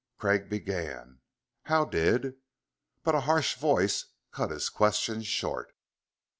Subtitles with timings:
[0.17, 1.19] Craig began,
[1.65, 2.33] "How did"
[3.03, 5.75] but a harsh voice cut his question short.